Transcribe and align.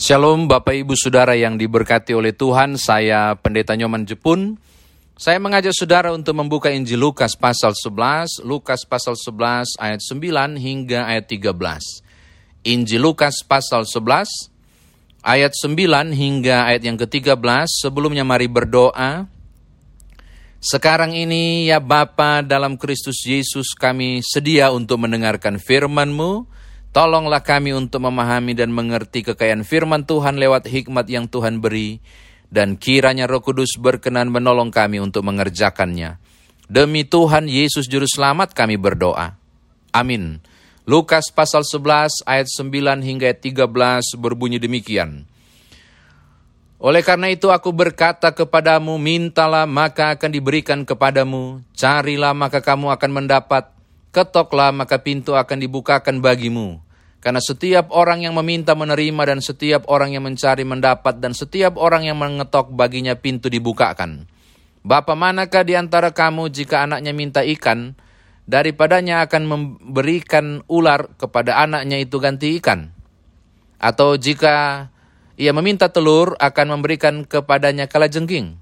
Shalom 0.00 0.48
Bapak 0.48 0.80
Ibu 0.80 0.96
Saudara 0.96 1.36
yang 1.36 1.60
diberkati 1.60 2.16
oleh 2.16 2.32
Tuhan, 2.32 2.80
saya 2.80 3.36
Pendeta 3.36 3.76
Nyoman 3.76 4.08
Jepun. 4.08 4.56
Saya 5.12 5.36
mengajak 5.36 5.76
saudara 5.76 6.08
untuk 6.16 6.40
membuka 6.40 6.72
Injil 6.72 7.04
Lukas 7.04 7.36
pasal 7.36 7.76
11, 7.76 8.40
Lukas 8.40 8.88
pasal 8.88 9.12
11 9.12 9.76
ayat 9.76 10.00
9 10.00 10.56
hingga 10.56 11.04
ayat 11.04 11.28
13. 11.28 12.00
Injil 12.64 12.96
Lukas 13.04 13.44
pasal 13.44 13.84
11 13.84 14.48
ayat 15.20 15.52
9 15.52 16.16
hingga 16.16 16.64
ayat 16.64 16.80
yang 16.80 16.96
ke-13. 16.96 17.68
Sebelumnya 17.68 18.24
mari 18.24 18.48
berdoa. 18.48 19.28
Sekarang 20.64 21.12
ini 21.12 21.68
ya 21.68 21.76
Bapa 21.76 22.40
dalam 22.40 22.80
Kristus 22.80 23.20
Yesus 23.28 23.76
kami 23.76 24.24
sedia 24.24 24.72
untuk 24.72 25.04
mendengarkan 25.04 25.60
firman-Mu. 25.60 26.56
Tolonglah 26.90 27.46
kami 27.46 27.70
untuk 27.70 28.02
memahami 28.02 28.50
dan 28.58 28.74
mengerti 28.74 29.22
kekayaan 29.22 29.62
firman 29.62 30.02
Tuhan 30.02 30.42
lewat 30.42 30.66
hikmat 30.66 31.06
yang 31.06 31.30
Tuhan 31.30 31.62
beri, 31.62 32.02
dan 32.50 32.74
kiranya 32.74 33.30
Roh 33.30 33.38
Kudus 33.46 33.78
berkenan 33.78 34.26
menolong 34.26 34.74
kami 34.74 34.98
untuk 34.98 35.22
mengerjakannya. 35.22 36.18
Demi 36.66 37.06
Tuhan 37.06 37.46
Yesus 37.46 37.86
Juru 37.86 38.10
Selamat 38.10 38.58
kami 38.58 38.74
berdoa. 38.74 39.38
Amin. 39.94 40.42
Lukas 40.82 41.30
pasal 41.30 41.62
11 41.62 42.26
ayat 42.26 42.50
9 42.50 43.06
hingga 43.06 43.30
ayat 43.30 43.38
13 43.38 44.18
berbunyi 44.18 44.58
demikian. 44.58 45.30
Oleh 46.82 47.06
karena 47.06 47.30
itu 47.30 47.54
aku 47.54 47.70
berkata 47.70 48.34
kepadamu, 48.34 48.98
mintalah 48.98 49.62
maka 49.62 50.18
akan 50.18 50.30
diberikan 50.34 50.82
kepadamu, 50.82 51.62
carilah 51.70 52.34
maka 52.34 52.58
kamu 52.58 52.90
akan 52.90 53.10
mendapat, 53.14 53.70
Ketoklah 54.10 54.74
maka 54.74 54.98
pintu 54.98 55.38
akan 55.38 55.62
dibukakan 55.62 56.18
bagimu. 56.18 56.82
Karena 57.20 57.36
setiap 57.44 57.92
orang 57.92 58.24
yang 58.24 58.32
meminta 58.32 58.72
menerima 58.72 59.28
dan 59.28 59.44
setiap 59.44 59.84
orang 59.92 60.16
yang 60.16 60.24
mencari 60.24 60.64
mendapat 60.64 61.20
dan 61.20 61.36
setiap 61.36 61.76
orang 61.76 62.08
yang 62.08 62.16
mengetok 62.16 62.72
baginya 62.72 63.12
pintu 63.12 63.52
dibukakan. 63.52 64.24
Bapa 64.80 65.12
manakah 65.12 65.60
di 65.60 65.76
antara 65.76 66.16
kamu 66.16 66.48
jika 66.48 66.88
anaknya 66.88 67.12
minta 67.12 67.44
ikan, 67.44 67.92
daripadanya 68.48 69.20
akan 69.28 69.42
memberikan 69.44 70.64
ular 70.64 71.12
kepada 71.20 71.60
anaknya 71.60 72.00
itu 72.00 72.16
ganti 72.16 72.56
ikan? 72.56 72.88
Atau 73.76 74.16
jika 74.16 74.88
ia 75.36 75.52
meminta 75.52 75.92
telur 75.92 76.40
akan 76.40 76.66
memberikan 76.80 77.28
kepadanya 77.28 77.84
kalajengking? 77.84 78.56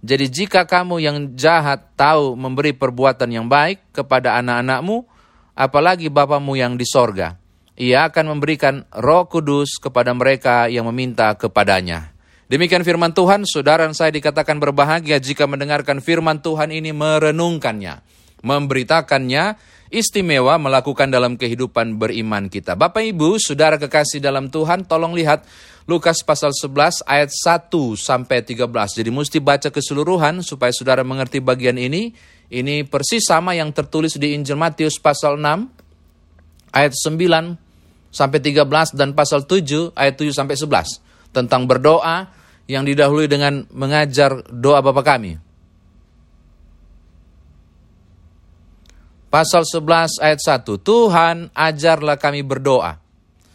Jadi 0.00 0.26
jika 0.32 0.64
kamu 0.64 0.96
yang 1.04 1.16
jahat 1.36 1.92
tahu 1.94 2.40
memberi 2.40 2.72
perbuatan 2.72 3.28
yang 3.28 3.46
baik 3.52 3.84
kepada 3.92 4.40
anak-anakmu, 4.40 5.04
apalagi 5.52 6.08
Bapamu 6.08 6.56
yang 6.56 6.80
di 6.80 6.88
sorga, 6.88 7.41
ia 7.76 8.08
akan 8.08 8.36
memberikan 8.36 8.84
roh 8.92 9.24
kudus 9.28 9.80
kepada 9.80 10.12
mereka 10.12 10.68
yang 10.68 10.84
meminta 10.92 11.32
kepadanya. 11.36 12.12
Demikian 12.52 12.84
firman 12.84 13.16
Tuhan, 13.16 13.48
saudara 13.48 13.88
saya 13.96 14.12
dikatakan 14.12 14.60
berbahagia 14.60 15.16
jika 15.16 15.48
mendengarkan 15.48 16.04
firman 16.04 16.44
Tuhan 16.44 16.68
ini 16.68 16.92
merenungkannya, 16.92 18.04
memberitakannya, 18.44 19.56
istimewa 19.88 20.60
melakukan 20.60 21.08
dalam 21.08 21.40
kehidupan 21.40 21.96
beriman 21.96 22.52
kita. 22.52 22.76
Bapak 22.76 23.08
Ibu, 23.08 23.40
saudara 23.40 23.80
kekasih 23.80 24.20
dalam 24.20 24.52
Tuhan, 24.52 24.84
tolong 24.84 25.16
lihat 25.16 25.48
Lukas 25.88 26.20
pasal 26.20 26.52
11 26.52 27.02
ayat 27.08 27.32
1 27.32 27.72
sampai 27.96 28.44
13. 28.44 29.00
Jadi 29.00 29.08
mesti 29.08 29.40
baca 29.40 29.72
keseluruhan 29.72 30.44
supaya 30.44 30.70
saudara 30.76 31.00
mengerti 31.02 31.40
bagian 31.40 31.80
ini. 31.80 32.12
Ini 32.52 32.84
persis 32.84 33.24
sama 33.24 33.56
yang 33.56 33.72
tertulis 33.72 34.20
di 34.20 34.36
Injil 34.36 34.60
Matius 34.60 35.00
pasal 35.00 35.40
6 35.40 35.81
ayat 36.72 36.96
9 36.96 38.12
sampai 38.12 38.38
13 38.40 38.96
dan 38.96 39.12
pasal 39.12 39.44
7 39.44 39.92
ayat 39.96 40.14
7 40.16 40.32
sampai 40.32 40.56
11 40.56 41.32
tentang 41.32 41.64
berdoa 41.64 42.28
yang 42.68 42.84
didahului 42.88 43.28
dengan 43.28 43.64
mengajar 43.72 44.44
doa 44.48 44.80
Bapa 44.80 45.04
kami. 45.04 45.36
Pasal 49.32 49.64
11 49.64 50.20
ayat 50.20 50.40
1, 50.44 50.76
Tuhan 50.84 51.48
ajarlah 51.56 52.20
kami 52.20 52.44
berdoa 52.44 53.00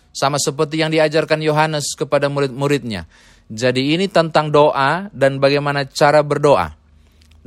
sama 0.10 0.42
seperti 0.42 0.82
yang 0.82 0.90
diajarkan 0.90 1.38
Yohanes 1.38 1.94
kepada 1.94 2.26
murid-muridnya. 2.34 3.06
Jadi 3.46 3.94
ini 3.94 4.10
tentang 4.10 4.50
doa 4.50 5.06
dan 5.14 5.38
bagaimana 5.38 5.86
cara 5.86 6.26
berdoa. 6.26 6.77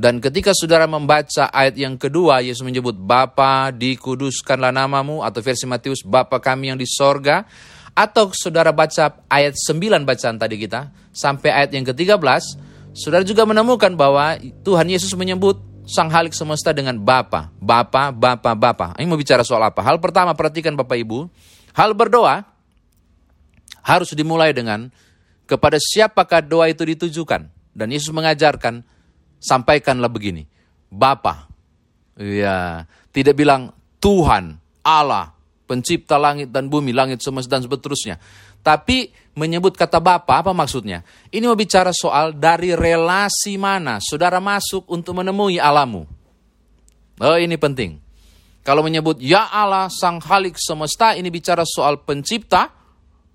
Dan 0.00 0.16
ketika 0.16 0.56
saudara 0.56 0.88
membaca 0.88 1.52
ayat 1.52 1.76
yang 1.76 2.00
kedua, 2.00 2.40
Yesus 2.40 2.64
menyebut, 2.64 2.96
Bapa 2.96 3.68
dikuduskanlah 3.68 4.72
namamu, 4.72 5.20
atau 5.20 5.44
versi 5.44 5.68
Matius, 5.68 6.00
Bapa 6.00 6.40
kami 6.40 6.72
yang 6.72 6.80
di 6.80 6.88
sorga. 6.88 7.44
Atau 7.92 8.32
saudara 8.32 8.72
baca 8.72 9.20
ayat 9.28 9.60
9 9.60 10.08
bacaan 10.08 10.40
tadi 10.40 10.56
kita, 10.56 10.88
sampai 11.12 11.52
ayat 11.52 11.76
yang 11.76 11.84
ke-13, 11.84 12.16
saudara 12.96 13.20
juga 13.28 13.44
menemukan 13.44 13.92
bahwa 13.92 14.40
Tuhan 14.64 14.88
Yesus 14.88 15.12
menyebut 15.12 15.60
sang 15.84 16.08
halik 16.08 16.32
semesta 16.32 16.72
dengan 16.72 16.96
Bapa, 16.96 17.52
Bapa, 17.60 18.08
Bapa, 18.08 18.56
Bapa. 18.56 18.96
Ini 18.96 19.04
mau 19.04 19.20
bicara 19.20 19.44
soal 19.44 19.60
apa? 19.68 19.84
Hal 19.84 20.00
pertama, 20.00 20.32
perhatikan 20.32 20.80
Bapak 20.80 20.96
Ibu, 20.96 21.28
hal 21.76 21.92
berdoa 21.92 22.48
harus 23.84 24.16
dimulai 24.16 24.56
dengan 24.56 24.88
kepada 25.44 25.76
siapakah 25.76 26.40
doa 26.40 26.72
itu 26.72 26.88
ditujukan. 26.88 27.52
Dan 27.76 27.92
Yesus 27.92 28.14
mengajarkan, 28.16 28.80
sampaikanlah 29.40 30.12
begini, 30.12 30.44
Bapa. 30.92 31.48
Ya, 32.20 32.84
tidak 33.10 33.40
bilang 33.40 33.72
Tuhan, 33.98 34.60
Allah, 34.84 35.32
pencipta 35.64 36.20
langit 36.20 36.52
dan 36.52 36.68
bumi, 36.68 36.92
langit 36.92 37.24
semesta 37.24 37.56
dan 37.56 37.64
seterusnya. 37.64 38.20
Tapi 38.60 39.08
menyebut 39.32 39.72
kata 39.72 39.98
Bapa, 40.04 40.44
apa 40.44 40.52
maksudnya? 40.52 41.00
Ini 41.32 41.48
mau 41.48 41.56
bicara 41.56 41.96
soal 41.96 42.36
dari 42.36 42.76
relasi 42.76 43.56
mana 43.56 43.96
saudara 44.04 44.36
masuk 44.36 44.84
untuk 44.92 45.16
menemui 45.16 45.56
alamu. 45.56 46.04
Oh 47.20 47.36
ini 47.40 47.56
penting. 47.56 48.00
Kalau 48.60 48.84
menyebut 48.84 49.16
Ya 49.24 49.48
Allah 49.48 49.88
Sang 49.88 50.20
Halik 50.20 50.60
Semesta, 50.60 51.16
ini 51.16 51.32
bicara 51.32 51.64
soal 51.64 52.04
pencipta, 52.04 52.68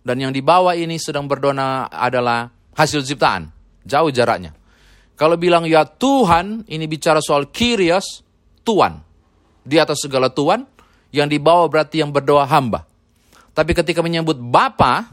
dan 0.05 0.21
yang 0.21 0.29
di 0.29 0.45
bawah 0.45 0.77
ini 0.77 1.01
sedang 1.01 1.25
berdoa 1.25 1.89
adalah 1.89 2.53
hasil 2.77 3.01
ciptaan. 3.01 3.49
Jauh 3.81 4.13
jaraknya. 4.13 4.53
Kalau 5.15 5.39
bilang 5.39 5.63
ya 5.63 5.87
Tuhan, 5.87 6.67
ini 6.67 6.85
bicara 6.91 7.23
soal 7.23 7.47
Kyrios, 7.51 8.23
Tuhan. 8.67 8.99
Di 9.65 9.79
atas 9.79 10.03
segala 10.03 10.29
Tuhan, 10.29 10.67
yang 11.15 11.31
di 11.31 11.39
bawah 11.39 11.71
berarti 11.71 12.03
yang 12.03 12.11
berdoa 12.11 12.45
hamba. 12.45 12.83
Tapi 13.55 13.71
ketika 13.71 14.03
menyebut 14.03 14.35
Bapa, 14.35 15.07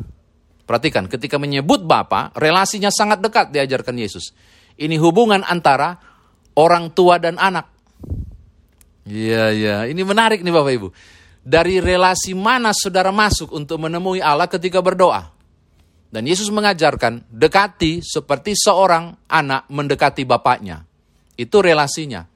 perhatikan, 0.66 1.06
ketika 1.06 1.38
menyebut 1.38 1.86
Bapa, 1.86 2.34
relasinya 2.34 2.90
sangat 2.90 3.22
dekat 3.22 3.54
diajarkan 3.54 3.94
Yesus. 3.94 4.34
Ini 4.74 4.98
hubungan 4.98 5.46
antara 5.46 5.94
orang 6.58 6.90
tua 6.90 7.22
dan 7.22 7.38
anak. 7.38 7.70
Iya, 9.06 9.54
iya. 9.54 9.76
Ini 9.86 10.02
menarik 10.02 10.42
nih 10.42 10.52
Bapak 10.52 10.72
Ibu 10.74 10.88
dari 11.42 11.82
relasi 11.82 12.38
mana 12.38 12.70
saudara 12.70 13.10
masuk 13.10 13.50
untuk 13.50 13.82
menemui 13.82 14.22
Allah 14.22 14.46
ketika 14.46 14.78
berdoa. 14.78 15.34
Dan 16.12 16.28
Yesus 16.28 16.52
mengajarkan, 16.52 17.24
dekati 17.32 18.04
seperti 18.04 18.52
seorang 18.52 19.16
anak 19.32 19.64
mendekati 19.72 20.28
bapaknya. 20.28 20.84
Itu 21.40 21.64
relasinya. 21.64 22.28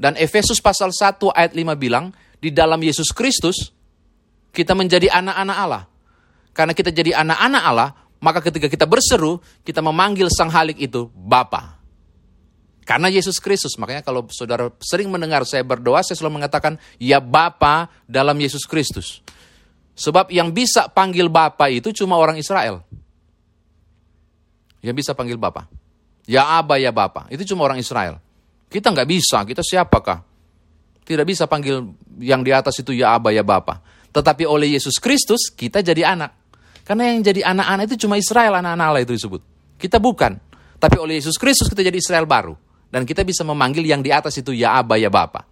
Dan 0.00 0.16
Efesus 0.16 0.64
pasal 0.64 0.96
1 0.96 1.36
ayat 1.36 1.52
5 1.52 1.76
bilang, 1.76 2.08
di 2.40 2.48
dalam 2.48 2.80
Yesus 2.80 3.12
Kristus, 3.12 3.68
kita 4.48 4.72
menjadi 4.72 5.12
anak-anak 5.12 5.56
Allah. 5.60 5.84
Karena 6.56 6.72
kita 6.72 6.88
jadi 6.88 7.20
anak-anak 7.20 7.62
Allah, 7.68 7.90
maka 8.24 8.40
ketika 8.40 8.72
kita 8.72 8.88
berseru, 8.88 9.44
kita 9.60 9.84
memanggil 9.84 10.32
sang 10.32 10.48
halik 10.48 10.80
itu 10.80 11.12
Bapa. 11.12 11.76
Karena 12.88 13.12
Yesus 13.12 13.36
Kristus, 13.36 13.76
makanya 13.76 14.00
kalau 14.00 14.24
saudara 14.32 14.72
sering 14.80 15.12
mendengar 15.12 15.44
saya 15.44 15.60
berdoa, 15.60 16.00
saya 16.00 16.16
selalu 16.16 16.40
mengatakan, 16.40 16.80
ya 16.96 17.20
Bapa 17.20 17.92
dalam 18.08 18.40
Yesus 18.40 18.64
Kristus. 18.64 19.20
Sebab 19.92 20.32
yang 20.32 20.56
bisa 20.56 20.88
panggil 20.88 21.28
Bapa 21.28 21.68
itu 21.68 21.92
cuma 21.92 22.16
orang 22.16 22.40
Israel. 22.40 22.87
Yang 24.84 24.94
bisa 25.04 25.10
panggil 25.14 25.36
Bapa. 25.40 25.66
Ya 26.28 26.44
Aba, 26.60 26.76
ya 26.76 26.92
Bapa. 26.92 27.26
Itu 27.32 27.42
cuma 27.48 27.64
orang 27.64 27.80
Israel. 27.80 28.20
Kita 28.68 28.92
nggak 28.92 29.08
bisa, 29.08 29.42
kita 29.48 29.64
siapakah? 29.64 30.20
Tidak 31.02 31.24
bisa 31.24 31.48
panggil 31.48 31.88
yang 32.20 32.44
di 32.44 32.52
atas 32.52 32.76
itu 32.84 32.92
ya 32.92 33.16
Aba, 33.16 33.32
ya 33.32 33.40
Bapa. 33.40 33.80
Tetapi 34.12 34.44
oleh 34.44 34.76
Yesus 34.76 35.00
Kristus, 35.00 35.48
kita 35.48 35.80
jadi 35.80 36.12
anak. 36.14 36.36
Karena 36.84 37.12
yang 37.12 37.20
jadi 37.20 37.44
anak-anak 37.44 37.84
itu 37.92 38.08
cuma 38.08 38.16
Israel, 38.16 38.60
anak-anak 38.60 38.86
Allah 38.88 39.02
itu 39.04 39.12
disebut. 39.12 39.40
Kita 39.76 40.00
bukan. 40.00 40.36
Tapi 40.78 40.96
oleh 40.96 41.18
Yesus 41.18 41.36
Kristus 41.36 41.68
kita 41.68 41.84
jadi 41.84 41.98
Israel 41.98 42.24
baru. 42.24 42.54
Dan 42.88 43.04
kita 43.04 43.26
bisa 43.26 43.44
memanggil 43.44 43.84
yang 43.84 44.00
di 44.00 44.08
atas 44.08 44.40
itu 44.40 44.56
ya 44.56 44.80
Aba 44.80 44.96
ya 44.96 45.12
Bapa. 45.12 45.44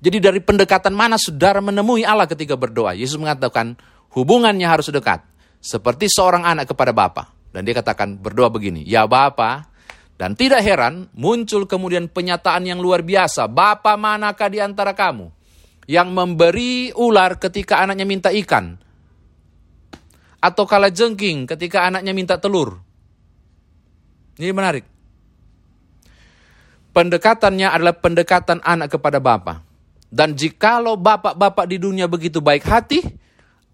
Jadi 0.00 0.20
dari 0.20 0.40
pendekatan 0.40 0.96
mana 0.96 1.20
saudara 1.20 1.60
menemui 1.60 2.04
Allah 2.04 2.24
ketika 2.24 2.56
berdoa? 2.56 2.96
Yesus 2.96 3.20
mengatakan 3.20 3.76
hubungannya 4.16 4.64
harus 4.64 4.88
dekat. 4.88 5.20
Seperti 5.60 6.08
seorang 6.08 6.44
anak 6.44 6.72
kepada 6.72 6.92
Bapa. 6.92 7.33
Dan 7.54 7.62
dia 7.62 7.78
katakan 7.78 8.18
berdoa 8.18 8.50
begini, 8.50 8.82
ya 8.82 9.06
Bapa. 9.06 9.70
Dan 10.18 10.34
tidak 10.34 10.62
heran 10.66 11.06
muncul 11.14 11.70
kemudian 11.70 12.10
penyataan 12.10 12.66
yang 12.66 12.82
luar 12.82 13.06
biasa. 13.06 13.46
Bapa 13.46 13.94
manakah 13.94 14.50
di 14.50 14.58
antara 14.58 14.90
kamu 14.90 15.30
yang 15.86 16.10
memberi 16.10 16.90
ular 16.98 17.38
ketika 17.38 17.78
anaknya 17.78 18.02
minta 18.02 18.30
ikan? 18.34 18.74
Atau 20.42 20.66
kala 20.66 20.90
jengking 20.90 21.46
ketika 21.46 21.86
anaknya 21.86 22.10
minta 22.10 22.38
telur. 22.42 22.82
Ini 24.34 24.50
menarik. 24.50 24.86
Pendekatannya 26.94 27.70
adalah 27.70 27.94
pendekatan 27.98 28.62
anak 28.62 28.98
kepada 28.98 29.18
bapak. 29.18 29.62
Dan 30.14 30.38
jikalau 30.38 30.94
bapak-bapak 30.94 31.66
di 31.66 31.82
dunia 31.82 32.06
begitu 32.06 32.38
baik 32.38 32.62
hati, 32.62 33.02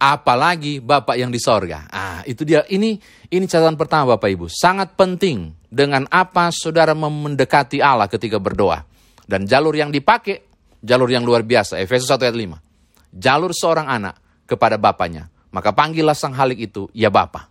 apalagi 0.01 0.81
bapak 0.81 1.21
yang 1.21 1.29
di 1.29 1.37
sorga. 1.37 1.85
Ah, 1.93 2.25
itu 2.25 2.49
dia. 2.49 2.65
Ini 2.65 2.97
ini 3.29 3.45
catatan 3.45 3.77
pertama 3.77 4.17
Bapak 4.17 4.33
Ibu. 4.33 4.49
Sangat 4.49 4.97
penting 4.97 5.53
dengan 5.69 6.09
apa 6.09 6.49
saudara 6.49 6.97
mendekati 6.97 7.85
Allah 7.85 8.09
ketika 8.09 8.41
berdoa. 8.41 8.81
Dan 9.29 9.45
jalur 9.47 9.77
yang 9.77 9.93
dipakai, 9.93 10.43
jalur 10.81 11.07
yang 11.13 11.23
luar 11.23 11.45
biasa. 11.45 11.79
Efesus 11.79 12.09
1 12.09 12.27
ayat 12.27 12.35
5. 12.35 13.15
Jalur 13.15 13.53
seorang 13.55 13.87
anak 13.87 14.19
kepada 14.49 14.81
bapaknya. 14.81 15.31
Maka 15.55 15.71
panggillah 15.71 16.17
sang 16.19 16.35
halik 16.35 16.59
itu, 16.59 16.91
ya 16.91 17.11
Bapa. 17.11 17.47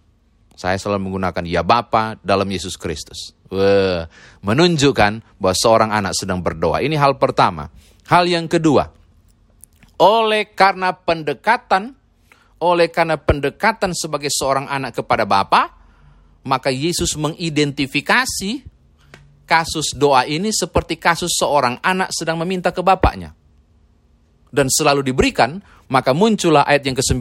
Saya 0.59 0.75
selalu 0.75 1.07
menggunakan 1.07 1.43
ya 1.47 1.63
Bapa 1.63 2.19
dalam 2.19 2.47
Yesus 2.51 2.75
Kristus. 2.75 3.31
Menunjukkan 4.43 5.39
bahwa 5.39 5.55
seorang 5.55 5.91
anak 5.95 6.15
sedang 6.15 6.43
berdoa. 6.43 6.83
Ini 6.83 6.99
hal 6.99 7.15
pertama. 7.15 7.71
Hal 8.11 8.27
yang 8.27 8.47
kedua, 8.51 8.91
oleh 9.99 10.51
karena 10.51 10.95
pendekatan, 10.95 11.98
oleh 12.59 12.91
karena 12.91 13.15
pendekatan 13.15 13.95
sebagai 13.95 14.31
seorang 14.31 14.67
anak 14.67 14.99
kepada 14.99 15.23
Bapa, 15.23 15.71
maka 16.43 16.71
Yesus 16.71 17.15
mengidentifikasi 17.15 18.63
kasus 19.49 19.97
doa 19.97 20.29
ini 20.29 20.53
seperti 20.53 21.01
kasus 21.01 21.33
seorang 21.33 21.81
anak 21.81 22.13
sedang 22.13 22.37
meminta 22.37 22.69
ke 22.69 22.85
bapaknya. 22.85 23.33
Dan 24.49 24.69
selalu 24.69 25.09
diberikan, 25.09 25.61
maka 25.89 26.13
muncullah 26.13 26.65
ayat 26.65 26.85
yang 26.85 26.97
ke-9. 26.97 27.17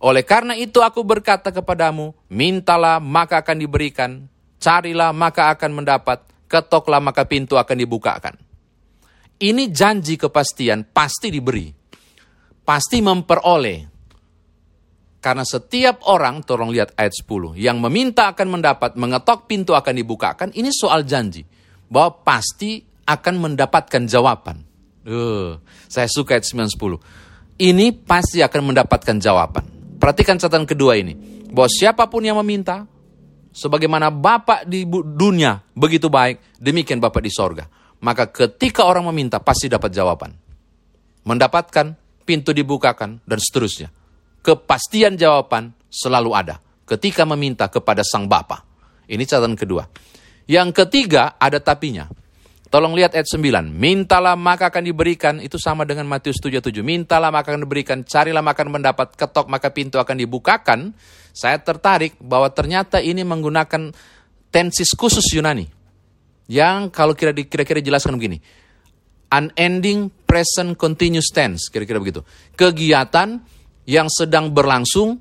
Oleh 0.00 0.24
karena 0.24 0.56
itu 0.56 0.80
aku 0.80 1.04
berkata 1.06 1.54
kepadamu, 1.54 2.16
mintalah 2.32 2.98
maka 2.98 3.44
akan 3.44 3.56
diberikan, 3.60 4.26
carilah 4.58 5.12
maka 5.12 5.52
akan 5.54 5.82
mendapat, 5.82 6.24
ketoklah 6.50 6.98
maka 6.98 7.26
pintu 7.26 7.60
akan 7.60 7.76
dibukakan. 7.76 8.34
Ini 9.40 9.72
janji 9.72 10.20
kepastian 10.20 10.84
pasti 10.84 11.32
diberi. 11.32 11.72
Pasti 12.60 13.00
memperoleh. 13.00 13.99
Karena 15.20 15.44
setiap 15.44 16.00
orang, 16.08 16.40
tolong 16.40 16.72
lihat 16.72 16.96
ayat 16.96 17.12
10, 17.12 17.60
yang 17.60 17.76
meminta 17.76 18.32
akan 18.32 18.56
mendapat, 18.56 18.96
mengetok 18.96 19.44
pintu 19.44 19.76
akan 19.76 19.92
dibukakan, 19.92 20.48
ini 20.56 20.72
soal 20.72 21.04
janji. 21.04 21.44
Bahwa 21.92 22.24
pasti 22.24 22.80
akan 23.04 23.34
mendapatkan 23.36 24.08
jawaban. 24.08 24.64
Uh, 25.04 25.60
saya 25.88 26.08
suka 26.08 26.40
ayat 26.40 26.48
9-10. 26.48 26.96
Ini 27.60 27.92
pasti 28.00 28.40
akan 28.40 28.72
mendapatkan 28.72 29.16
jawaban. 29.20 29.64
Perhatikan 30.00 30.40
catatan 30.40 30.64
kedua 30.64 30.96
ini. 30.96 31.12
Bahwa 31.52 31.68
siapa 31.68 32.08
pun 32.08 32.24
yang 32.24 32.40
meminta, 32.40 32.88
sebagaimana 33.52 34.08
Bapak 34.08 34.64
di 34.64 34.88
dunia 34.88 35.60
begitu 35.76 36.08
baik, 36.08 36.56
demikian 36.56 36.96
Bapak 36.96 37.20
di 37.20 37.28
sorga 37.28 37.68
maka 38.00 38.32
ketika 38.32 38.88
orang 38.88 39.06
meminta 39.12 39.38
pasti 39.38 39.68
dapat 39.68 39.92
jawaban. 39.92 40.32
Mendapatkan, 41.24 41.94
pintu 42.24 42.56
dibukakan, 42.56 43.20
dan 43.28 43.38
seterusnya. 43.38 43.92
Kepastian 44.40 45.20
jawaban 45.20 45.76
selalu 45.92 46.30
ada 46.32 46.56
ketika 46.88 47.22
meminta 47.28 47.68
kepada 47.68 48.02
sang 48.02 48.26
Bapa. 48.26 48.64
Ini 49.10 49.22
catatan 49.26 49.58
kedua. 49.58 49.86
Yang 50.50 50.82
ketiga 50.82 51.38
ada 51.38 51.62
tapinya. 51.62 52.10
Tolong 52.70 52.94
lihat 52.94 53.18
ayat 53.18 53.26
9. 53.26 53.66
Mintalah 53.66 54.38
maka 54.38 54.70
akan 54.70 54.86
diberikan. 54.86 55.42
Itu 55.42 55.58
sama 55.58 55.82
dengan 55.82 56.06
Matius 56.06 56.38
77. 56.38 56.70
Mintalah 56.86 57.34
maka 57.34 57.50
akan 57.50 57.66
diberikan. 57.66 58.06
Carilah 58.06 58.42
maka 58.42 58.62
akan 58.62 58.78
mendapat. 58.78 59.18
Ketok 59.18 59.50
maka 59.50 59.74
pintu 59.74 59.98
akan 59.98 60.14
dibukakan. 60.14 60.94
Saya 61.34 61.58
tertarik 61.58 62.14
bahwa 62.22 62.46
ternyata 62.54 63.02
ini 63.02 63.26
menggunakan 63.26 63.90
tensis 64.54 64.94
khusus 64.94 65.26
Yunani 65.34 65.66
yang 66.50 66.90
kalau 66.90 67.14
kira-kira 67.14 67.78
jelaskan 67.78 68.18
begini. 68.18 68.38
Unending 69.30 70.10
present 70.26 70.74
continuous 70.74 71.30
tense, 71.30 71.70
kira-kira 71.70 72.02
begitu. 72.02 72.26
Kegiatan 72.58 73.38
yang 73.90 74.06
sedang 74.06 74.54
berlangsung 74.54 75.18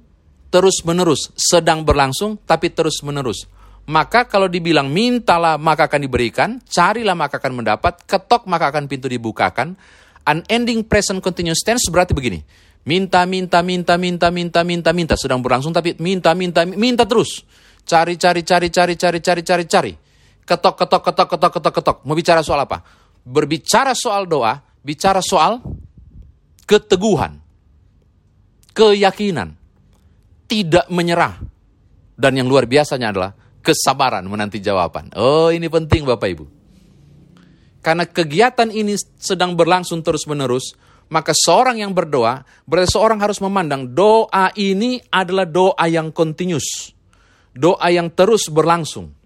terus-menerus, 0.54 1.34
sedang 1.34 1.82
berlangsung 1.82 2.38
tapi 2.46 2.70
terus-menerus. 2.70 3.50
Maka 3.90 4.30
kalau 4.30 4.46
dibilang 4.46 4.86
mintalah 4.86 5.58
maka 5.58 5.90
akan 5.90 6.06
diberikan, 6.06 6.62
carilah 6.62 7.18
maka 7.18 7.42
akan 7.42 7.66
mendapat, 7.66 8.06
ketok 8.06 8.46
maka 8.46 8.70
akan 8.70 8.86
pintu 8.86 9.10
dibukakan. 9.10 9.74
Unending 10.30 10.86
present 10.86 11.18
continuous 11.26 11.66
tense 11.66 11.90
berarti 11.90 12.14
begini. 12.14 12.46
Minta, 12.86 13.26
minta, 13.26 13.66
minta, 13.66 13.98
minta, 13.98 14.30
minta, 14.30 14.62
minta, 14.62 14.94
minta. 14.94 15.18
Sedang 15.18 15.42
berlangsung 15.42 15.74
tapi 15.74 15.98
minta, 15.98 16.38
minta, 16.38 16.62
minta 16.70 17.10
terus. 17.10 17.42
Cari, 17.82 18.14
cari, 18.22 18.46
cari, 18.46 18.70
cari, 18.70 18.94
cari, 18.94 19.18
cari, 19.18 19.42
cari, 19.42 19.66
cari 19.66 19.94
ketok, 20.50 20.76
ketok, 20.82 21.02
ketok, 21.06 21.28
ketok, 21.30 21.52
ketok, 21.54 21.74
ketok. 21.78 21.98
Mau 22.10 22.18
bicara 22.18 22.42
soal 22.42 22.66
apa? 22.66 22.82
Berbicara 23.22 23.94
soal 23.94 24.26
doa, 24.26 24.58
bicara 24.82 25.22
soal 25.22 25.62
keteguhan, 26.66 27.38
keyakinan, 28.74 29.56
tidak 30.46 30.86
menyerah. 30.90 31.40
Dan 32.20 32.36
yang 32.36 32.52
luar 32.52 32.68
biasanya 32.68 33.16
adalah 33.16 33.32
kesabaran 33.64 34.28
menanti 34.28 34.60
jawaban. 34.60 35.12
Oh 35.16 35.48
ini 35.52 35.72
penting 35.72 36.04
Bapak 36.04 36.30
Ibu. 36.36 36.46
Karena 37.80 38.04
kegiatan 38.04 38.68
ini 38.68 39.00
sedang 39.16 39.56
berlangsung 39.56 40.04
terus-menerus, 40.04 40.76
maka 41.08 41.32
seorang 41.32 41.80
yang 41.80 41.96
berdoa, 41.96 42.44
berarti 42.68 42.92
seorang 42.92 43.24
harus 43.24 43.40
memandang 43.40 43.88
doa 43.88 44.52
ini 44.60 45.00
adalah 45.08 45.48
doa 45.48 45.88
yang 45.88 46.12
kontinus. 46.12 46.92
Doa 47.56 47.88
yang 47.88 48.12
terus 48.12 48.52
berlangsung 48.52 49.20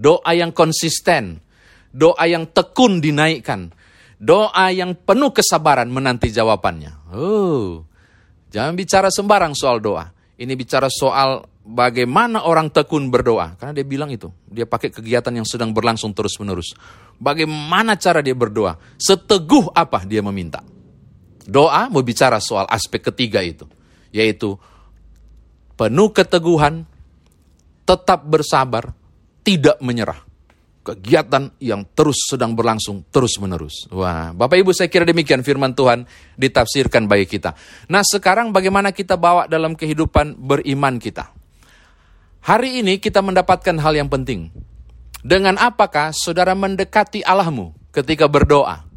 doa 0.00 0.32
yang 0.32 0.56
konsisten, 0.56 1.44
doa 1.92 2.24
yang 2.24 2.48
tekun 2.48 3.04
dinaikkan, 3.04 3.68
doa 4.16 4.72
yang 4.72 4.96
penuh 4.96 5.36
kesabaran 5.36 5.92
menanti 5.92 6.32
jawabannya. 6.32 7.12
Oh, 7.12 7.84
jangan 8.50 8.74
bicara 8.74 9.08
sembarang 9.08 9.54
soal 9.54 9.78
doa. 9.78 10.10
Ini 10.40 10.52
bicara 10.56 10.88
soal 10.88 11.44
bagaimana 11.64 12.44
orang 12.48 12.72
tekun 12.72 13.12
berdoa. 13.12 13.54
Karena 13.60 13.76
dia 13.76 13.86
bilang 13.86 14.08
itu, 14.08 14.32
dia 14.48 14.64
pakai 14.64 14.88
kegiatan 14.88 15.30
yang 15.30 15.44
sedang 15.44 15.70
berlangsung 15.70 16.16
terus-menerus. 16.16 16.74
Bagaimana 17.20 17.94
cara 18.00 18.24
dia 18.24 18.32
berdoa? 18.32 18.80
Seteguh 18.96 19.68
apa 19.72 20.02
dia 20.08 20.24
meminta? 20.24 20.64
Doa 21.44 21.90
mau 21.92 22.00
bicara 22.00 22.38
soal 22.40 22.64
aspek 22.70 23.12
ketiga 23.12 23.42
itu, 23.44 23.66
yaitu 24.14 24.56
penuh 25.74 26.08
keteguhan, 26.12 26.84
tetap 27.84 28.22
bersabar, 28.24 28.92
tidak 29.42 29.76
menyerah. 29.82 30.29
Kegiatan 30.80 31.52
yang 31.60 31.84
terus 31.92 32.24
sedang 32.24 32.56
berlangsung 32.56 33.04
terus-menerus. 33.12 33.84
Wah, 33.92 34.32
Bapak 34.32 34.64
Ibu 34.64 34.72
saya 34.72 34.88
kira 34.88 35.04
demikian 35.04 35.44
firman 35.44 35.76
Tuhan 35.76 36.08
ditafsirkan 36.40 37.04
bagi 37.04 37.28
kita. 37.28 37.52
Nah 37.92 38.00
sekarang 38.00 38.48
bagaimana 38.48 38.88
kita 38.88 39.20
bawa 39.20 39.44
dalam 39.44 39.76
kehidupan 39.76 40.40
beriman 40.40 40.96
kita? 40.96 41.36
Hari 42.40 42.80
ini 42.80 42.96
kita 42.96 43.20
mendapatkan 43.20 43.76
hal 43.76 43.92
yang 43.92 44.08
penting. 44.08 44.48
Dengan 45.20 45.60
apakah 45.60 46.16
saudara 46.16 46.56
mendekati 46.56 47.20
Allahmu 47.20 47.76
ketika 47.92 48.24
berdoa? 48.24 48.88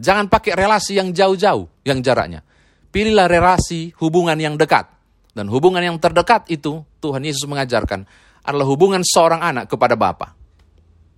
Jangan 0.00 0.32
pakai 0.32 0.56
relasi 0.56 0.96
yang 0.96 1.12
jauh-jauh, 1.12 1.68
yang 1.84 2.00
jaraknya. 2.00 2.40
Pilihlah 2.88 3.28
relasi 3.28 3.92
hubungan 4.00 4.40
yang 4.40 4.56
dekat. 4.56 4.88
Dan 5.36 5.52
hubungan 5.52 5.84
yang 5.84 6.00
terdekat 6.00 6.48
itu 6.48 6.80
Tuhan 7.04 7.20
Yesus 7.20 7.44
mengajarkan 7.44 8.08
adalah 8.40 8.64
hubungan 8.64 9.04
seorang 9.04 9.44
anak 9.44 9.68
kepada 9.68 9.92
Bapa. 9.92 10.32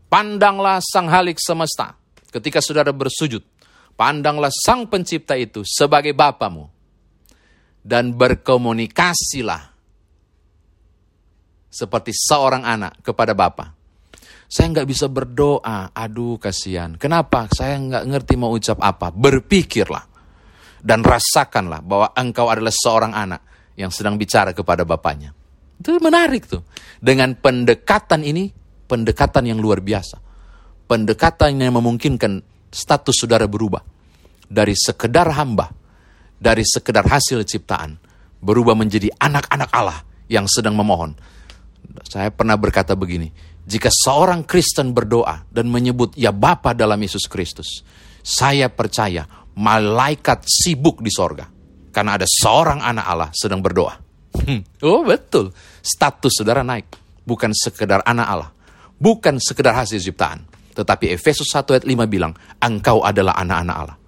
Pandanglah 0.08 0.80
sang 0.80 1.08
halik 1.12 1.36
semesta 1.36 1.92
ketika 2.32 2.64
saudara 2.64 2.92
bersujud. 2.92 3.44
Pandanglah 3.92 4.48
sang 4.48 4.88
pencipta 4.88 5.36
itu 5.36 5.62
sebagai 5.68 6.16
Bapamu. 6.16 6.64
Dan 7.84 8.12
berkomunikasilah 8.12 9.62
seperti 11.68 12.12
seorang 12.12 12.64
anak 12.64 13.00
kepada 13.00 13.32
Bapa. 13.32 13.72
Saya 14.48 14.72
nggak 14.72 14.88
bisa 14.88 15.06
berdoa, 15.12 15.92
aduh 15.92 16.40
kasihan. 16.40 16.96
Kenapa? 16.96 17.48
Saya 17.52 17.76
nggak 17.76 18.04
ngerti 18.08 18.34
mau 18.40 18.52
ucap 18.52 18.80
apa. 18.80 19.12
Berpikirlah 19.12 20.04
dan 20.80 21.04
rasakanlah 21.04 21.84
bahwa 21.84 22.08
engkau 22.16 22.48
adalah 22.48 22.72
seorang 22.72 23.12
anak 23.12 23.44
yang 23.78 23.92
sedang 23.92 24.16
bicara 24.18 24.56
kepada 24.56 24.82
Bapaknya. 24.88 25.34
Itu 25.78 26.00
menarik 26.02 26.50
tuh. 26.50 26.66
Dengan 26.98 27.38
pendekatan 27.38 28.26
ini, 28.26 28.50
pendekatan 28.88 29.44
yang 29.44 29.60
luar 29.60 29.84
biasa. 29.84 30.16
Pendekatan 30.88 31.60
yang 31.60 31.76
memungkinkan 31.76 32.40
status 32.72 33.22
saudara 33.22 33.44
berubah. 33.44 33.84
Dari 34.48 34.72
sekedar 34.72 35.28
hamba, 35.36 35.68
dari 36.40 36.64
sekedar 36.64 37.04
hasil 37.04 37.44
ciptaan, 37.44 38.00
berubah 38.40 38.72
menjadi 38.72 39.12
anak-anak 39.20 39.68
Allah 39.68 40.00
yang 40.32 40.48
sedang 40.48 40.72
memohon. 40.72 41.12
Saya 42.08 42.32
pernah 42.32 42.56
berkata 42.56 42.96
begini, 42.96 43.28
jika 43.68 43.92
seorang 43.92 44.48
Kristen 44.48 44.96
berdoa 44.96 45.44
dan 45.52 45.68
menyebut 45.68 46.16
ya 46.16 46.32
Bapa 46.32 46.72
dalam 46.72 46.96
Yesus 46.96 47.28
Kristus, 47.28 47.84
saya 48.24 48.72
percaya 48.72 49.28
malaikat 49.52 50.48
sibuk 50.48 51.04
di 51.04 51.12
sorga. 51.12 51.44
Karena 51.92 52.16
ada 52.16 52.24
seorang 52.24 52.80
anak 52.80 53.04
Allah 53.04 53.30
sedang 53.36 53.60
berdoa. 53.60 53.92
Hmm. 54.38 54.62
Oh 54.86 55.04
betul, 55.04 55.52
status 55.84 56.40
saudara 56.40 56.64
naik. 56.64 56.88
Bukan 57.28 57.52
sekedar 57.52 58.00
anak 58.08 58.26
Allah. 58.28 58.50
Bukan 58.98 59.38
sekedar 59.38 59.78
hasil 59.78 60.02
ciptaan. 60.02 60.42
Tetapi 60.74 61.10
Efesus 61.14 61.50
1 61.54 61.74
ayat 61.74 61.86
5 61.86 62.06
bilang, 62.06 62.34
engkau 62.62 63.02
adalah 63.02 63.34
anak-anak 63.38 63.76
Allah. 63.78 63.98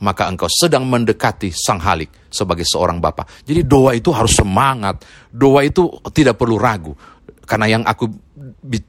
Maka 0.00 0.32
engkau 0.32 0.48
sedang 0.48 0.88
mendekati 0.88 1.52
sang 1.52 1.76
halik 1.80 2.32
sebagai 2.32 2.64
seorang 2.64 3.00
bapak. 3.04 3.44
Jadi 3.44 3.68
doa 3.68 3.92
itu 3.92 4.08
harus 4.12 4.32
semangat. 4.32 5.04
Doa 5.28 5.60
itu 5.60 5.92
tidak 6.12 6.40
perlu 6.40 6.56
ragu. 6.56 6.96
Karena 7.44 7.68
yang 7.68 7.82
aku 7.84 8.08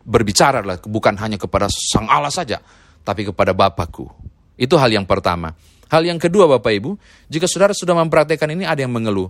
berbicara 0.07 0.63
adalah 0.63 0.79
bukan 0.79 1.19
hanya 1.19 1.35
kepada 1.35 1.67
sang 1.67 2.07
Allah 2.07 2.31
saja. 2.31 2.63
Tapi 3.03 3.27
kepada 3.27 3.51
Bapakku. 3.51 4.07
Itu 4.55 4.79
hal 4.79 4.87
yang 4.93 5.03
pertama. 5.03 5.51
Hal 5.91 6.07
yang 6.07 6.15
kedua 6.15 6.47
Bapak 6.47 6.71
Ibu, 6.71 6.95
jika 7.27 7.43
saudara 7.51 7.75
sudah 7.75 7.91
mempraktekkan 7.99 8.47
ini 8.55 8.63
ada 8.63 8.79
yang 8.79 8.95
mengeluh. 8.95 9.27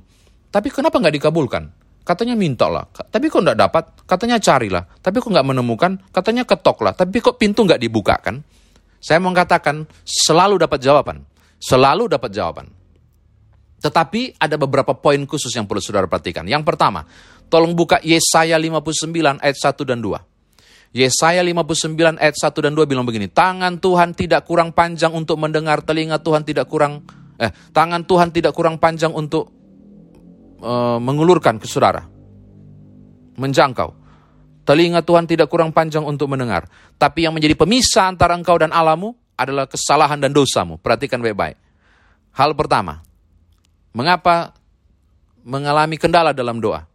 Tapi 0.53 0.69
kenapa 0.69 1.01
nggak 1.01 1.17
dikabulkan? 1.17 1.80
Katanya 2.01 2.33
minta 2.33 2.65
lah, 2.65 2.89
tapi 2.89 3.29
kok 3.29 3.45
nggak 3.45 3.59
dapat? 3.61 3.83
Katanya 4.09 4.41
carilah, 4.41 4.83
tapi 5.05 5.21
kok 5.21 5.29
nggak 5.29 5.45
menemukan? 5.45 6.01
Katanya 6.09 6.49
ketok 6.49 6.81
lah, 6.81 6.93
tapi 6.97 7.21
kok 7.21 7.37
pintu 7.37 7.61
nggak 7.61 7.77
dibukakan? 7.77 8.41
Saya 8.97 9.21
mau 9.21 9.29
katakan 9.33 9.85
selalu 10.01 10.57
dapat 10.57 10.81
jawaban, 10.81 11.21
selalu 11.61 12.09
dapat 12.09 12.33
jawaban. 12.33 12.67
Tetapi 13.81 14.37
ada 14.37 14.57
beberapa 14.57 14.93
poin 14.93 15.21
khusus 15.25 15.49
yang 15.57 15.65
perlu 15.65 15.81
saudara 15.81 16.05
perhatikan. 16.05 16.45
Yang 16.45 16.69
pertama, 16.69 17.05
tolong 17.49 17.73
buka 17.73 17.97
Yesaya 18.05 18.57
59 18.57 19.41
ayat 19.41 19.57
1 19.57 19.89
dan 19.89 20.01
2. 20.01 20.97
Yesaya 20.97 21.41
59 21.41 22.17
ayat 22.17 22.35
1 22.37 22.65
dan 22.65 22.73
2 22.77 22.85
bilang 22.89 23.05
begini, 23.05 23.29
tangan 23.29 23.77
Tuhan 23.77 24.13
tidak 24.17 24.45
kurang 24.45 24.73
panjang 24.73 25.13
untuk 25.13 25.37
mendengar, 25.37 25.81
telinga 25.85 26.17
Tuhan 26.21 26.45
tidak 26.45 26.65
kurang 26.65 27.05
eh 27.41 27.49
tangan 27.73 28.05
Tuhan 28.05 28.29
tidak 28.29 28.53
kurang 28.53 28.77
panjang 28.77 29.09
untuk 29.17 29.49
uh, 30.61 30.97
mengulurkan 31.01 31.57
ke 31.57 31.65
saudara. 31.65 32.05
Menjangkau. 33.35 33.97
Telinga 34.61 35.01
Tuhan 35.01 35.25
tidak 35.25 35.49
kurang 35.49 35.73
panjang 35.73 36.05
untuk 36.05 36.29
mendengar, 36.29 36.69
tapi 37.01 37.25
yang 37.25 37.33
menjadi 37.33 37.57
pemisah 37.57 38.13
antara 38.13 38.37
engkau 38.37 38.61
dan 38.61 38.69
Allahmu 38.69 39.17
adalah 39.33 39.65
kesalahan 39.65 40.21
dan 40.21 40.29
dosamu. 40.29 40.77
Perhatikan 40.77 41.17
baik-baik. 41.17 41.57
Hal 42.37 42.53
pertama, 42.53 43.01
mengapa 43.91 44.53
mengalami 45.41 45.97
kendala 45.97 46.29
dalam 46.31 46.61
doa? 46.61 46.85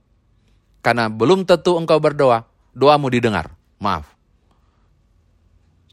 Karena 0.78 1.10
belum 1.10 1.42
tentu 1.42 1.74
engkau 1.74 1.98
berdoa, 1.98 2.46
doamu 2.70 3.10
didengar. 3.10 3.50
Maaf. 3.82 4.06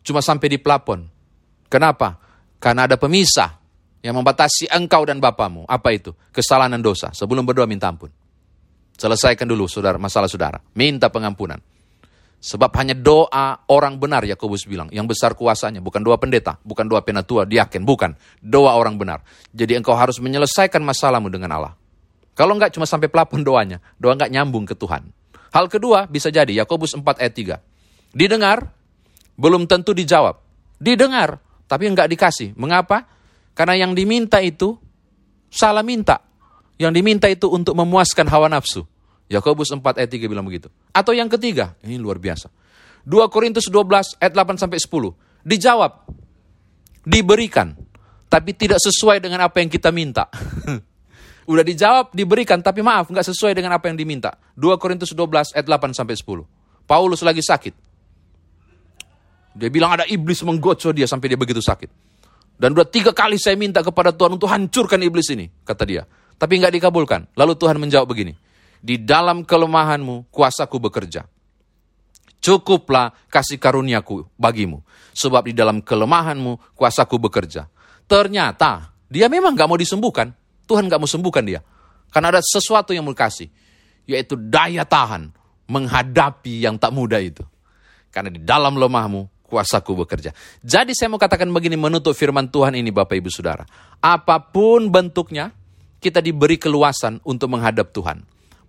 Cuma 0.06 0.22
sampai 0.22 0.54
di 0.54 0.62
plafon. 0.62 1.10
Kenapa? 1.74 2.22
Karena 2.62 2.86
ada 2.86 3.02
pemisah 3.02 3.63
yang 4.04 4.20
membatasi 4.20 4.68
engkau 4.68 5.08
dan 5.08 5.24
bapamu. 5.24 5.64
Apa 5.64 5.96
itu? 5.96 6.12
Kesalahan 6.36 6.76
dan 6.76 6.84
dosa. 6.84 7.16
Sebelum 7.16 7.48
berdoa 7.48 7.64
minta 7.64 7.88
ampun. 7.88 8.12
Selesaikan 9.00 9.48
dulu 9.48 9.66
saudara, 9.66 9.96
masalah 9.96 10.28
saudara. 10.28 10.60
Minta 10.76 11.08
pengampunan. 11.08 11.58
Sebab 12.44 12.76
hanya 12.76 12.92
doa 12.92 13.64
orang 13.72 13.96
benar, 13.96 14.28
Yakobus 14.28 14.68
bilang. 14.68 14.92
Yang 14.92 15.16
besar 15.16 15.32
kuasanya. 15.40 15.80
Bukan 15.80 16.04
doa 16.04 16.20
pendeta, 16.20 16.60
bukan 16.68 16.84
doa 16.92 17.00
penatua, 17.00 17.48
diaken. 17.48 17.88
Bukan. 17.88 18.12
Doa 18.44 18.76
orang 18.76 19.00
benar. 19.00 19.24
Jadi 19.56 19.80
engkau 19.80 19.96
harus 19.96 20.20
menyelesaikan 20.20 20.84
masalahmu 20.84 21.32
dengan 21.32 21.56
Allah. 21.56 21.74
Kalau 22.36 22.60
enggak 22.60 22.76
cuma 22.76 22.84
sampai 22.84 23.08
pelapon 23.08 23.40
doanya. 23.40 23.80
Doa 23.96 24.20
enggak 24.20 24.28
nyambung 24.28 24.68
ke 24.68 24.76
Tuhan. 24.76 25.08
Hal 25.56 25.72
kedua 25.72 26.12
bisa 26.12 26.28
jadi, 26.28 26.52
Yakobus 26.52 26.92
4 27.00 27.24
ayat 27.24 27.34
3. 28.12 28.12
Didengar, 28.12 28.76
belum 29.40 29.64
tentu 29.64 29.96
dijawab. 29.96 30.44
Didengar, 30.84 31.40
tapi 31.72 31.88
enggak 31.88 32.12
dikasih. 32.12 32.60
Mengapa? 32.60 33.08
Karena 33.54 33.78
yang 33.78 33.94
diminta 33.94 34.42
itu 34.42 34.78
salah 35.50 35.86
minta. 35.86 36.22
Yang 36.82 36.94
diminta 37.00 37.28
itu 37.30 37.50
untuk 37.50 37.78
memuaskan 37.78 38.26
hawa 38.30 38.50
nafsu. 38.50 38.86
Yakobus 39.30 39.72
4 39.72 39.82
ayat 40.02 40.10
3 40.10 40.30
bilang 40.30 40.46
begitu. 40.46 40.68
Atau 40.92 41.14
yang 41.14 41.30
ketiga, 41.30 41.78
ini 41.86 42.02
luar 42.02 42.18
biasa. 42.18 42.50
2 43.06 43.34
Korintus 43.34 43.70
12 43.70 44.18
ayat 44.20 44.34
8 44.34 44.58
sampai 44.58 44.82
10. 44.82 45.46
Dijawab. 45.46 46.10
Diberikan. 47.06 47.78
Tapi 48.28 48.52
tidak 48.58 48.82
sesuai 48.82 49.22
dengan 49.22 49.46
apa 49.46 49.62
yang 49.62 49.70
kita 49.70 49.94
minta. 49.94 50.28
Udah 51.52 51.62
dijawab, 51.62 52.16
diberikan, 52.16 52.64
tapi 52.64 52.80
maaf, 52.80 53.12
nggak 53.12 53.28
sesuai 53.28 53.52
dengan 53.52 53.76
apa 53.76 53.92
yang 53.92 54.00
diminta. 54.00 54.40
2 54.56 54.80
Korintus 54.80 55.12
12 55.12 55.54
ayat 55.54 55.68
8 55.68 55.92
sampai 55.92 56.16
10. 56.16 56.88
Paulus 56.88 57.20
lagi 57.20 57.44
sakit. 57.44 57.76
Dia 59.54 59.70
bilang 59.70 59.94
ada 59.94 60.08
iblis 60.10 60.42
menggocok 60.42 60.96
dia 60.96 61.06
sampai 61.06 61.36
dia 61.36 61.38
begitu 61.38 61.62
sakit. 61.62 62.13
Dan 62.54 62.78
udah 62.78 62.88
tiga 62.88 63.12
kali 63.12 63.42
saya 63.42 63.58
minta 63.58 63.82
kepada 63.82 64.14
Tuhan 64.14 64.38
untuk 64.38 64.48
hancurkan 64.48 65.02
iblis 65.02 65.28
ini, 65.34 65.50
kata 65.66 65.84
dia. 65.84 66.04
Tapi 66.38 66.60
nggak 66.60 66.74
dikabulkan. 66.80 67.34
Lalu 67.34 67.54
Tuhan 67.58 67.78
menjawab 67.82 68.08
begini, 68.08 68.34
di 68.84 69.00
dalam 69.00 69.48
kelemahanmu 69.48 70.28
kuasaku 70.28 70.78
bekerja. 70.90 71.24
Cukuplah 72.44 73.16
kasih 73.32 73.56
karuniaku 73.56 74.28
bagimu. 74.36 74.84
Sebab 75.16 75.48
di 75.48 75.56
dalam 75.56 75.80
kelemahanmu 75.80 76.76
kuasaku 76.76 77.16
bekerja. 77.16 77.72
Ternyata 78.04 78.92
dia 79.08 79.32
memang 79.32 79.56
nggak 79.56 79.70
mau 79.72 79.80
disembuhkan. 79.80 80.36
Tuhan 80.68 80.92
nggak 80.92 81.00
mau 81.00 81.08
sembuhkan 81.08 81.44
dia. 81.48 81.64
Karena 82.12 82.36
ada 82.36 82.44
sesuatu 82.44 82.92
yang 82.92 83.08
mau 83.08 83.16
kasih. 83.16 83.48
Yaitu 84.04 84.36
daya 84.36 84.84
tahan 84.84 85.32
menghadapi 85.72 86.68
yang 86.68 86.76
tak 86.76 86.92
mudah 86.92 87.24
itu. 87.24 87.48
Karena 88.12 88.28
di 88.28 88.44
dalam 88.44 88.76
lemahmu 88.76 89.43
kuasaku 89.48 90.06
bekerja. 90.06 90.32
Jadi 90.64 90.96
saya 90.98 91.12
mau 91.14 91.22
katakan 91.22 91.48
begini 91.52 91.78
menutup 91.78 92.16
firman 92.18 92.50
Tuhan 92.50 92.74
ini 92.74 92.90
Bapak 92.90 93.14
Ibu 93.20 93.30
Saudara. 93.30 93.68
Apa 94.02 94.40
pun 94.40 94.90
bentuknya, 94.90 95.54
kita 96.02 96.20
diberi 96.20 96.58
keluasan 96.60 97.22
untuk 97.24 97.54
menghadap 97.54 97.94
Tuhan. 97.94 98.24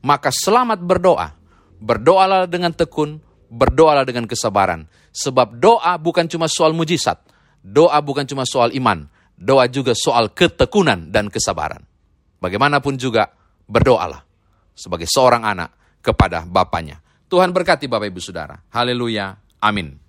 Maka 0.04 0.28
selamat 0.28 0.85
berdoa. 0.85 1.33
Berdoalah 1.81 2.47
dengan 2.47 2.71
tekun, 2.71 3.19
berdoalah 3.50 4.07
dengan 4.07 4.28
kesabaran. 4.28 4.87
Sebab 5.11 5.59
doa 5.59 5.97
bukan 5.99 6.28
cuma 6.28 6.47
soal 6.47 6.76
mujizat. 6.76 7.19
Doa 7.64 7.99
bukan 8.04 8.28
cuma 8.28 8.45
soal 8.45 8.71
iman. 8.76 9.09
Doa 9.35 9.66
juga 9.66 9.97
soal 9.97 10.31
ketekunan 10.31 11.11
dan 11.11 11.33
kesabaran. 11.33 11.83
Bagaimanapun 12.38 13.00
juga, 13.00 13.33
berdoalah 13.64 14.21
sebagai 14.76 15.09
seorang 15.09 15.43
anak 15.43 15.99
kepada 16.04 16.45
Bapaknya. 16.45 17.00
Tuhan 17.33 17.50
berkati 17.50 17.88
Bapak 17.88 18.12
Ibu 18.12 18.21
Saudara. 18.21 18.61
Haleluya. 18.69 19.33
Amin. 19.64 20.03